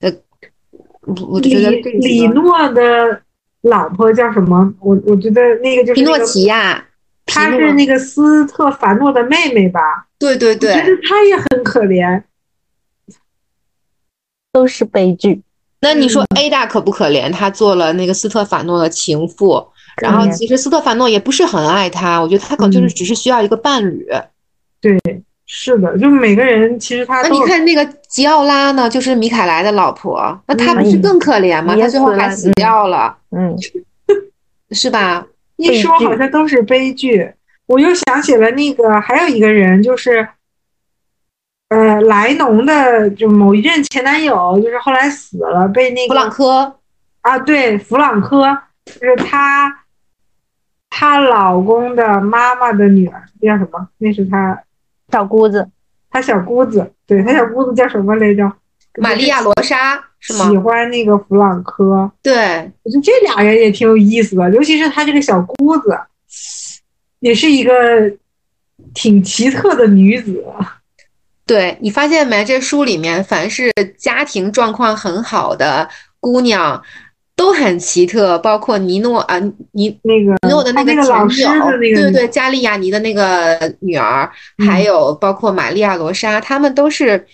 [0.00, 0.12] 呃，
[1.26, 3.18] 我就觉得李诺的
[3.62, 4.74] 老婆叫什么？
[4.80, 6.84] 我我觉得那个就是皮诺奇亚，
[7.24, 9.80] 她是那个斯特凡诺的妹妹吧？
[10.18, 12.22] 对对对，我觉得她也很可怜。
[14.56, 15.38] 都是悲剧。
[15.82, 17.30] 那你说 A 大可不可怜？
[17.30, 19.62] 他做了那个斯特法诺的情妇，
[20.00, 22.18] 然后其实斯特法诺也不是很爱他。
[22.18, 24.08] 我觉得他可能就是只是需要一个伴侣。
[24.80, 24.98] 对，
[25.44, 27.20] 是的，就每个人其实他。
[27.20, 28.88] 那你看那个吉奥拉呢？
[28.88, 31.76] 就是米凯莱的老婆，那他不是更可怜吗？
[31.78, 33.14] 他最后还死掉了。
[33.32, 33.54] 嗯，
[34.70, 35.26] 是吧？
[35.56, 37.30] 一说好像都是悲剧。
[37.66, 40.26] 我又想起了那个还有一个人，就是。
[41.68, 46.76] 呃，莱农的就某一任前男友，就是后来死了，被那个弗朗科
[47.22, 49.84] 啊，对，弗朗科，就是他，
[50.90, 53.88] 她老公的妈妈的女儿，叫什么？
[53.98, 54.56] 那是他
[55.10, 55.68] 小姑子，
[56.08, 58.52] 他小姑子，对他小姑子叫什么来着？
[58.98, 60.48] 玛利亚罗莎是吗？
[60.48, 62.08] 喜欢那个弗朗科。
[62.22, 65.98] 对，我觉得这俩人也挺有意思的，尤其是她这个小姑子，
[67.18, 67.72] 也是一个
[68.94, 70.44] 挺奇特的女子。
[71.46, 72.44] 对你发现没？
[72.44, 75.88] 这书里面凡是家庭状况很好的
[76.20, 76.82] 姑娘。
[77.38, 79.38] 都很奇特，包括尼诺啊，
[79.72, 87.26] 尼那个尼诺的那个前友，对对，加利亚尼的那个女儿，还有包括玛利亚罗莎，他们都是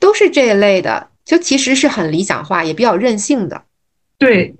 [0.00, 3.62] 都是这一类的，就其实是很理想化，也比较任性的。
[4.18, 4.52] 对，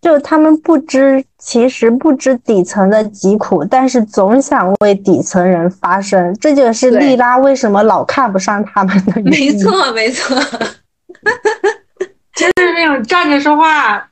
[0.00, 9.52] 就他们不知其实不知底层的疾苦，但是总想为底层人发声，这就是莉拉为什么老看不上他们的原因。
[9.52, 10.36] 没错，没错。
[12.34, 14.02] 就是那种站着说话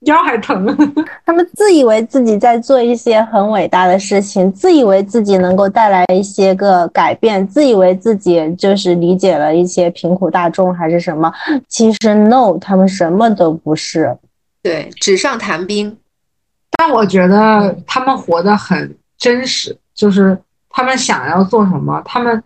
[0.00, 0.66] 腰还疼。
[1.24, 11.32] 他们自以为自己在做一些很伟大的事情，自以为自己能够带来一些个改变，自以为自己就是理解了一些贫苦大众还是什么。
[11.66, 14.14] 其实 no，他们什么都不是。
[14.68, 15.96] 对，纸上谈兵。
[16.72, 20.36] 但我觉得他们活得很真实，就是
[20.68, 22.42] 他们想要做什么，他们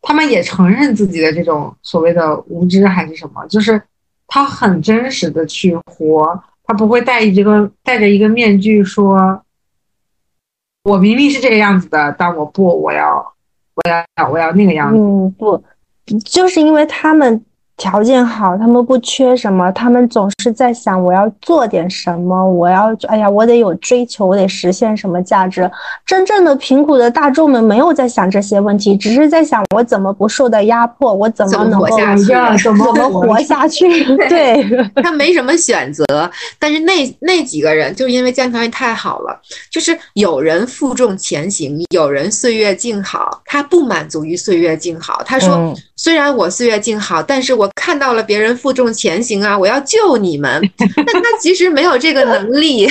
[0.00, 3.82] 他们也承认自己的这种所谓的无知还是什么，就是。
[4.34, 9.42] 他很真实的去活，他不会戴一个戴着一个面具说
[10.88, 13.34] ：“我明明是这个样子的，但我不，我要，
[13.74, 15.62] 我要，我要那个样子。”嗯，不，
[16.24, 17.44] 就是因为他们。
[17.82, 25.68] 条件好，他们不缺什么，他们总是在想我要做点什么，我要哎呀，我得有追求，我得实现什么价值。
[26.06, 34.04] 真正的贫苦的大众们没有在想这些问题，只是在想我怎么不受到压迫，我怎么能够怎么活下去？
[34.30, 34.64] 对
[35.02, 36.04] 他没什么选择，
[36.60, 39.36] 但是那那几个人就是因为家庭条件太好了，
[39.72, 45.74] 就是有人负重前行，有人岁月静好，他不满足于岁月静好，他说。
[46.02, 49.56] 虽然我岁月静好，但是我看到了别人负重前行啊！
[49.56, 52.90] 我要救你们， 但他其实没有这个能力。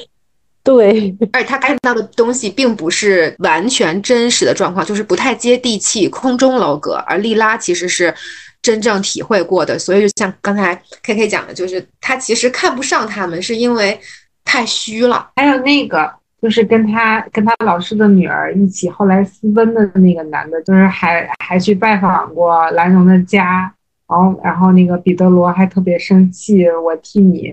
[0.64, 6.94] 对，而且他看到的东西并不是完全真实的状况，就是不太接地气，空中楼阁。
[7.06, 8.14] 而莉拉其实是
[8.62, 14.00] 真正体会过的，所以就像刚才 K K 讲的，就是他其实看不上他们，是因为
[14.46, 15.28] 太虚了。
[15.36, 16.10] 还有那个。
[16.46, 23.74] 就是跟他跟他老师的女儿一起后来私奔的那个男的，就是还还去拜访过兰荣的家，
[24.08, 27.52] 然后然后那个彼得罗还特别生气，我替你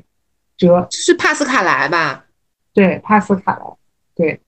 [0.55, 2.25] 折，是帕斯卡莱吧？
[2.71, 3.65] 对，帕斯卡莱，
[4.15, 4.39] 对。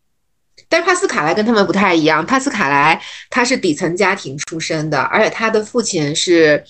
[0.69, 6.63] 但是帕斯卡莱跟他们不太一样，帕斯卡莱他是底层家庭出身的，而且他的父亲是，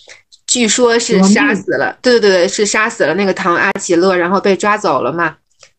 [0.47, 5.35] 据说是杀死了，对对对，是杀死了那个唐阿奇勒，然后被抓走了嘛。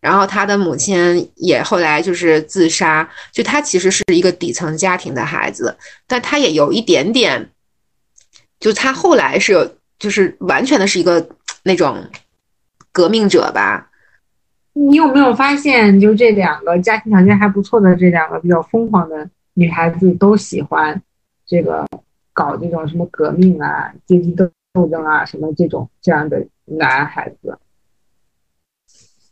[0.07, 7.51] 然后他的母亲也后来就是自杀，就他其实是一个底层家庭的孩子，但他也有一点点，
[8.61, 11.29] 就他后来是有，就是完全的是一个
[11.64, 12.05] 那种
[12.92, 13.90] 革命者吧。
[14.75, 21.03] 你有没有发现，就这两个家庭条件还不错的这两个比较疯狂的女孩子，都喜欢
[21.45, 21.85] 这个
[22.33, 27.59] 搞这种什么革命啊、阶级斗斗争啊什么这种这样的男孩子。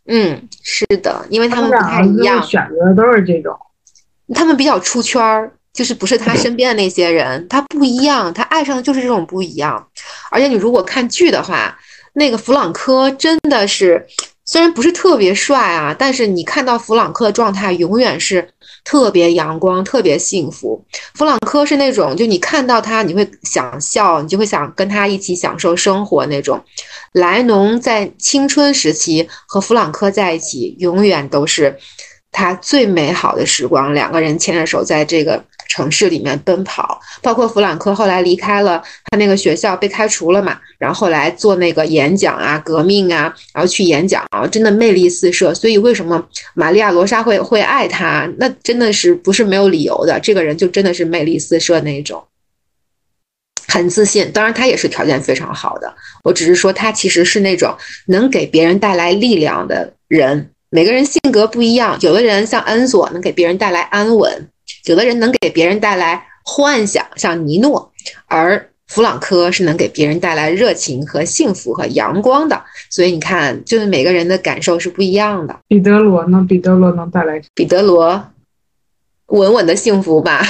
[0.06, 3.56] 嗯，是的，因为他们不太一样，选择的都是这种。
[4.34, 9.88] 他们比较出圈儿，就是不是他身边的那些人，他不一样，他爱上的就是这种不一样。
[10.30, 11.78] 而且你如果看剧的话，
[12.12, 14.06] 那个弗朗科真的是，
[14.44, 18.48] 虽然不是特别帅啊，但是你看到弗朗科的状态永远是
[18.85, 20.85] 特别阳光、特别幸福。
[21.14, 26.62] 弗朗科是那种，就你看到他，你会想笑，你就会想跟他一起享受生活那种。
[27.12, 31.79] 莱农在青春时期和弗朗科在一起，永远都是
[32.35, 33.94] 他最美好的时光。
[33.94, 45.55] 两个人牵着手在这个城市里面奔跑，包括弗朗科后来离开了他那个学校，被开除了嘛，然后后来做那个演讲啊、革命啊，然后去演讲啊，真的魅力四射。
[45.55, 46.23] 所以为什么
[46.55, 48.29] 玛利亚罗莎会会爱他？
[48.38, 50.18] 那真的是不是没有理由的？
[50.20, 52.23] 这个人就真的是魅力四射那种。
[53.68, 55.95] 很自信，当然他也是条件非常好的。
[56.22, 57.76] 我只是说他其实是那种
[58.07, 60.51] 能给别人带来力量的人。
[60.75, 64.49] 每个人性格不一样，有的人像恩佐能给别人带来安稳，
[64.87, 67.93] 有的人能给别人带来幻想，像尼诺，
[68.27, 72.61] 而弗朗科是能给别人带来热情和幸福和阳光的。
[72.91, 75.57] 所以你看，就是每个人的感受是不一样的。
[75.68, 76.45] 彼得罗呢？
[76.49, 78.20] 彼得罗能带来彼得罗
[79.27, 80.43] 稳稳的幸福吧？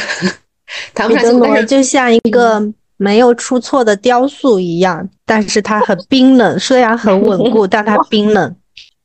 [0.94, 2.72] 谈不上幸福，就像一个。
[2.96, 8.56] 没有出错的雕塑一样，但是它很冰冷，虽然很稳固， 但它冰冷。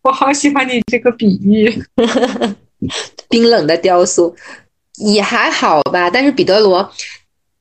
[0.02, 1.84] 我好喜欢你这个比喻，
[3.30, 4.34] 冰冷的雕塑
[4.98, 6.10] 也还好吧。
[6.10, 6.78] 但是彼得罗，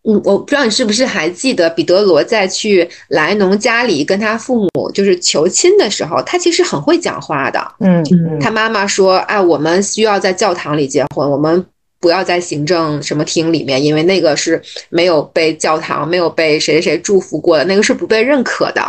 [0.04, 7.60] 嗯，我不知道你是不是还记得彼得罗在去莱农家里跟他父母就是求亲的时候，他其实很会讲话的。
[7.80, 8.04] 嗯，
[8.40, 11.66] 他妈妈说：“哎，我们需要在教堂里结婚，我们
[11.98, 18.82] 不要在行政什么厅里面，因为那个是没有被教堂、没有被谁谁谁祝福过的，那个是不被认可的。”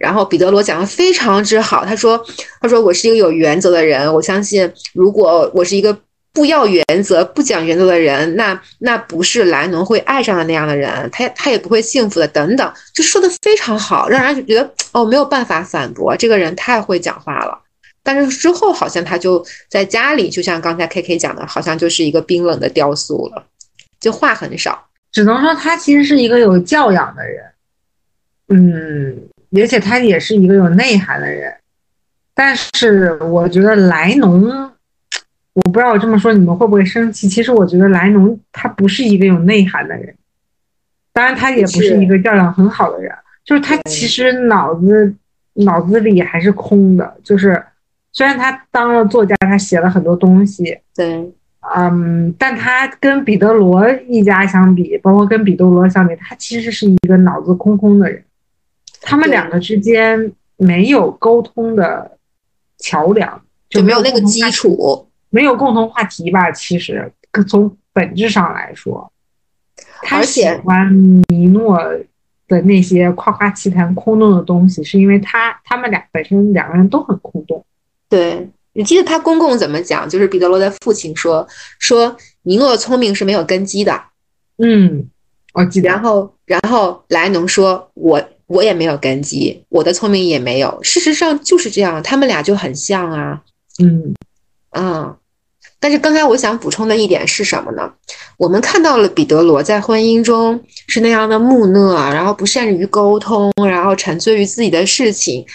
[0.00, 2.20] 然后彼得罗讲的非常之好，他说
[2.60, 5.96] ：“他说我是一个有原则的人，我相信如果我是一个。”
[6.32, 12.28] 不要原则、不讲原则的人，那那不是莱农会爱上的那样的人，他他也不会幸福的。
[12.28, 17.60] 等等，就说的非常好，让人觉得哦，没有办法反驳，这个人太会讲话了。
[18.04, 23.44] 但是之后好像他就在家里，就像刚才 K K 讲的，好像就是一个冰冷的雕塑了，
[23.98, 24.86] 就话很少。
[25.10, 27.44] 只能说他其实是一个有教养的人，
[28.50, 29.18] 嗯，
[29.52, 31.54] 而且他也是一个有内涵的人。
[32.34, 34.70] 但是我觉得莱农。
[35.52, 37.28] 我不知道我这么说你们会不会生气？
[37.28, 40.14] 其实我觉得莱农他不是一个有内涵的人，
[41.12, 43.12] 当然他也不是一个教养很好的人，
[43.44, 45.12] 就是他其实脑子
[45.54, 47.16] 脑子里还是空的。
[47.24, 47.60] 就是
[48.12, 51.28] 虽然他当了作家，他写了很多东西，对，
[51.74, 58.22] 嗯，但他跟彼得罗一家相比，包括跟彼得罗相比，他其实是一个脑子空空的人。
[59.10, 62.16] 他们两个之间没有沟通的
[62.78, 65.08] 桥梁，就没有那个基础。
[65.30, 66.50] 没有共同话题吧？
[66.52, 67.12] 其实
[67.48, 69.12] 从本质上来说，
[70.02, 70.92] 他喜欢
[71.28, 71.78] 尼诺
[72.46, 77.64] 的那些夸夸其谈、空洞的东西，是因为他他们俩本身两个人都很空洞。
[78.08, 80.08] 对你记得他公公怎么讲？
[80.08, 81.46] 就是彼得罗的父亲说
[81.80, 84.00] 说尼诺的聪明是没有根基的。
[84.58, 85.08] 嗯，
[85.52, 85.88] 我记得。
[85.88, 90.76] 然后然后莱农说：“我我也没有根基，我的聪明也没有。
[90.82, 93.40] 事实上就是这样，他们俩就很像啊。”
[93.80, 94.12] 嗯
[94.76, 95.16] 嗯。
[95.78, 97.90] 但是刚才我想补充的一点是什么呢？
[98.36, 105.46] 我们看到了彼得罗在婚姻中是那样的木讷，然后不善于沟通，然后沉醉于自己的事情，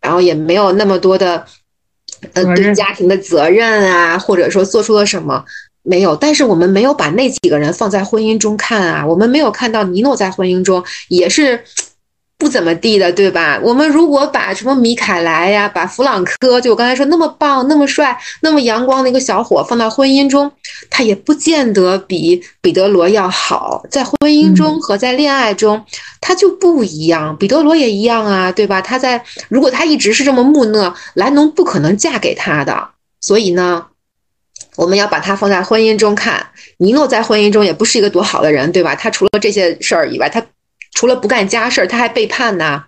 [0.00, 1.44] 然后也没有那么多的
[2.34, 5.42] 呃对家庭的责任啊，或者说做出了什么
[5.82, 6.14] 没有。
[6.14, 11.64] 但是我们没有把那几个人放在婚姻中看啊，我们没有看到尼诺在婚姻中也是。
[12.42, 13.56] 不怎么地的，对吧？
[13.62, 20.50] 我们如果把什么米凯莱呀，把弗朗科，就我刚才说那么棒、那么帅、那么阳光的一个小伙放到婚姻中，
[20.90, 23.84] 他也不见得比彼得罗要好。
[23.88, 25.80] 在婚姻中和在恋爱中，
[26.20, 27.36] 他就不一样。
[27.36, 28.82] 彼得罗也一样啊，对吧？
[28.82, 32.88] 他在如果他一直是这么木讷，莱农不可能嫁给他的。
[33.20, 33.86] 所以呢，
[34.74, 36.44] 我们要把他放在婚姻中看。
[36.78, 38.96] 尼诺在婚姻中也不是一个多好的人，对吧？
[38.96, 40.44] 他除了这些事儿以外，他。
[40.92, 42.84] 除了不干家事儿，他还背叛呢。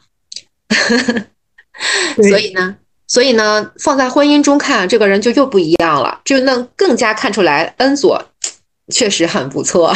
[2.17, 2.77] 所以呢，
[3.07, 8.31] 所以呢，放在婚姻中看，这个人就又不一样了，就能更加看出来恩佐
[8.93, 9.93] 确实很不错。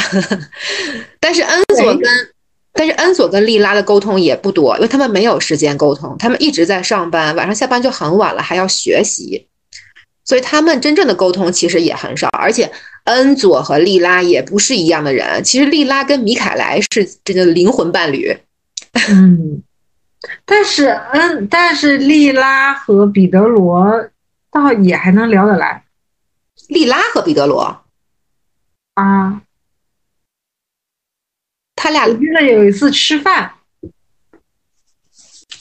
[1.21, 2.03] 但是恩佐跟
[2.73, 9.47] 但是恩佐跟莉拉的沟通也不多，因为他们没有时间沟通，他们一直在上班，晚上下班就很晚了，还要学习，
[10.25, 12.71] 所以他们真正的沟通其实也很少，而且。
[13.09, 15.43] 恩佐和莉拉也不是一样的人。
[15.43, 18.37] 其实莉拉跟米凯莱是这个灵魂伴侣。
[19.11, 19.63] 嗯，
[20.45, 24.09] 但是恩，但是莉拉和彼得罗
[24.51, 25.85] 倒也还能聊得来。
[26.69, 27.85] 莉拉和彼得罗
[28.95, 29.43] 啊，
[31.75, 33.55] 他俩我记得有一次吃饭，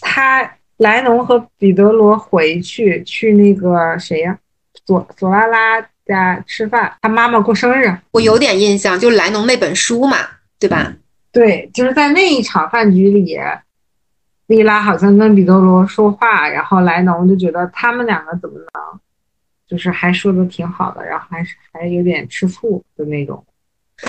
[0.01, 4.37] 他莱农和彼得罗回去去那个谁呀，
[4.85, 5.89] 索索拉拉。
[6.07, 10.17] 家吃饭，他妈妈过生日，我有点印象，就是莱农那本书嘛，
[10.59, 10.93] 对吧？
[11.31, 13.37] 对，就是在那一场饭局里，
[14.47, 18.99] 莉拉好像跟彼得罗说话，然后莱农就觉得他们两个怎么能，
[19.69, 23.43] 就是还说的挺好的，然后还是还有点吃醋的那种。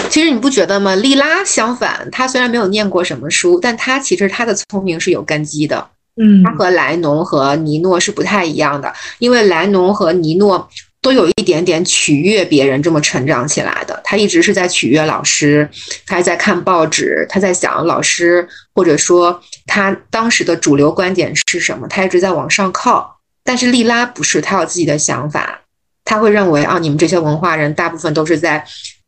[0.09, 0.95] 其实你不觉得吗？
[0.95, 5.89] 莉拉相反，她虽然没有念过什么书，但她其实她的聪明是有根基的。
[6.17, 10.69] 嗯，她和莱农和尼诺是不太一样的，因为莱农和尼诺。
[11.01, 15.69] 都有一点点取悦别人这么成长起来的，他一直是在取悦老师，
[16.05, 23.17] 他还在看报纸，他在想老师或者说他当时的主流观点是什么，他一直在往上靠。
[23.45, 25.61] 但是莉拉不是，他有自己的想法，
[26.05, 28.63] 他会认为啊，你们这些文化人大部分都是在，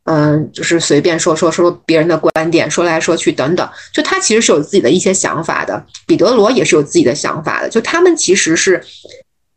[0.05, 3.68] 嗯，就是随便说说说别人的观点，说来说去等等。
[3.93, 8.80] 就他其实是有自己的一些想法的，彼得罗也是有自己的想法的，就他们其实是。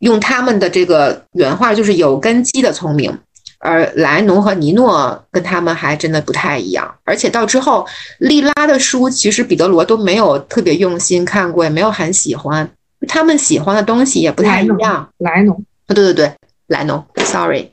[0.03, 3.17] 用他们的这个原话就是有根基的聪明，
[3.59, 6.93] 而莱农和尼诺跟他们还真的不太一样。
[7.05, 7.87] 而且到之后，
[8.19, 12.69] 利拉的书其实彼得罗都没有特别用心看过，也没有很喜欢。
[13.07, 15.09] 他们喜欢的东西也不太一样。
[15.19, 16.33] 莱农，对对对，
[16.67, 17.71] 莱农，sorry，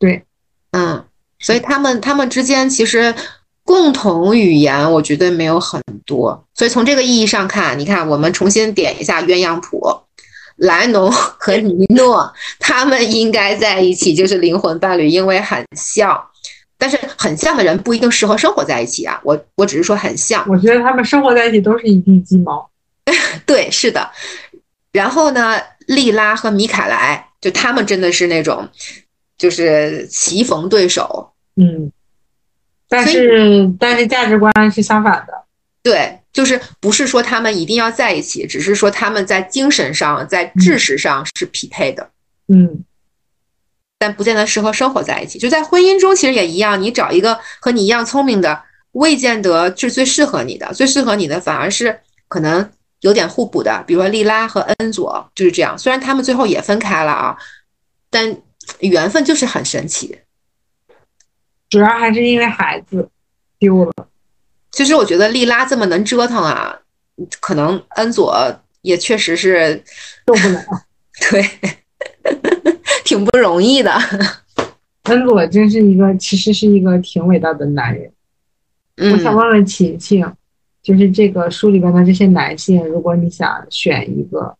[0.00, 0.24] 对，
[0.72, 1.04] 嗯，
[1.38, 3.14] 所以他们他们之间其实
[3.64, 10.00] 共同语言我觉得没有很多，所以从这个意义上看，你看我们重新点一下鸳鸯谱，
[10.56, 16.22] 莱农 和尼诺他们应该在一起，就是灵魂伴侣，因为很像。
[16.78, 20.46] 但是很像的人不一定适合生活在一起啊，我我只是说很像。
[20.48, 22.68] 我觉得他们生活在一起都是一地鸡毛。
[23.46, 24.10] 对，是的。
[24.92, 28.68] 然后呢，莉拉和米凯莱，就他们真的是那种，
[29.38, 31.32] 就是棋逢对手。
[31.56, 31.90] 嗯。
[32.88, 35.32] 但是但是价值观是相反的。
[35.82, 42.10] 对，就是不是说他们一定要在一起，只是说他们在精神上、在知识上是匹配的。
[42.48, 42.84] 嗯。
[43.98, 45.38] 但不见得适合生活在一起。
[45.38, 46.82] 就在婚姻中，其实也一样。
[46.82, 48.62] 你找一个和你一样聪明的，
[48.92, 50.70] 未见得是最适合你的。
[50.74, 52.70] 最适合你的，反而是可能
[53.00, 53.82] 有点互补的。
[53.86, 55.78] 比如说莉拉和恩佐就是这样。
[55.78, 57.34] 虽然他们最后也分开了啊，
[58.10, 58.36] 但
[58.80, 60.18] 缘分就是很神奇。
[61.70, 63.08] 主要还是因为孩子
[63.58, 64.08] 丢了。
[64.76, 66.78] 其实我觉得莉拉这么能折腾啊，
[67.40, 69.82] 可能恩佐也确实是
[70.26, 70.60] 受不了。
[71.30, 71.42] 对。
[73.04, 73.92] 挺不容易的，
[75.04, 78.10] 恩佐真是一个，其实是一个挺伟大的男人。
[79.12, 80.30] 我想问问晴晴，
[80.82, 84.56] 就是这个书里边的这些男性，如果你想选一个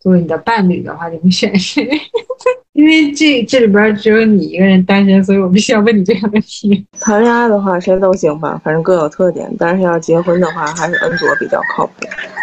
[0.00, 1.88] 作为你的伴侣的话，你会选谁？
[2.72, 6.86] 因为这这里边只有你一个人单身，所以我必须要问你这个问题。
[7.00, 9.52] 谈恋爱的话，谁都行吧，反正各有特点。
[9.58, 11.92] 但是要结婚的话，还是恩佐比较靠谱。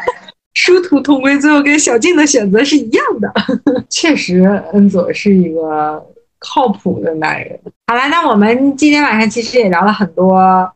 [0.53, 3.31] 殊途同归，最后跟小静的选择是一样的。
[3.89, 4.41] 确实，
[4.73, 6.05] 恩佐是一个
[6.39, 7.57] 靠谱的男人。
[7.87, 10.69] 好了，那我们今天晚上其实也聊了很多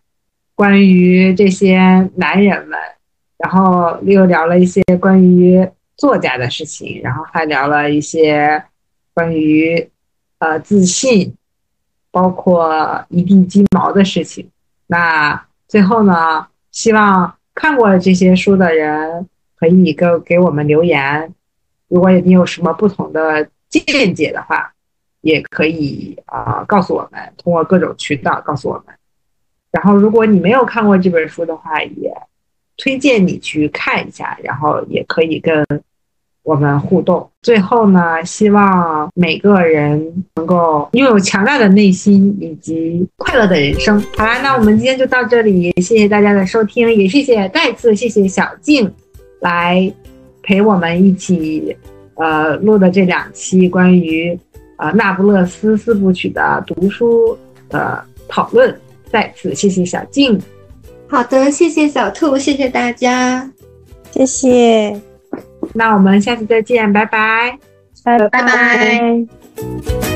[0.55, 1.77] 关于这些
[2.15, 2.80] 男人们，
[3.38, 5.67] 然后又聊了一些关于
[6.00, 8.64] 作家的事情，然后还聊了一些
[9.14, 9.88] 关于
[10.39, 11.36] 呃自信，
[12.10, 14.50] 包括一地鸡毛的事情。
[14.88, 19.30] 那最后呢，希望看过这些书的人。
[19.60, 21.36] 可以给给我们留言，
[21.89, 24.74] 如果你有什么不同的见解的话，
[25.20, 28.95] 也可以啊告诉我们，通过各种渠道告诉我们。
[29.70, 32.10] 然后，如果你没有看过这本书的话，也
[32.78, 35.68] 推荐你去看一下，然后也可以跟
[36.50, 37.30] 我们互动。
[37.43, 44.04] 最后呢，希望每个人能够拥有强大的内心以及快乐的人生。
[44.18, 48.91] 好啦，那我们今天就到这里，谢谢大家的收听，也谢谢再次谢谢小静。
[49.41, 49.93] 来
[50.41, 51.78] 陪我们一起，
[52.16, 54.38] 呃，录的这两期关于
[54.78, 57.38] 呃《那不勒斯四部曲》的读书
[57.70, 58.76] 的讨论，
[59.12, 60.38] 再次谢谢小静。
[61.08, 63.50] 好的，谢谢小兔，谢谢大家，
[64.12, 65.09] 谢谢。
[65.74, 67.57] 那我们下次再见，拜拜，
[68.03, 70.09] 拜拜。